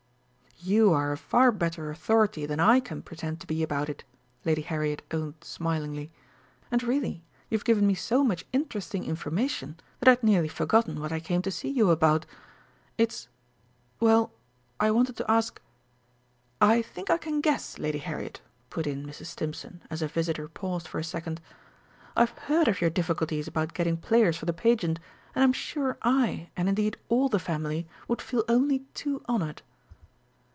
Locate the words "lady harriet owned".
4.45-5.33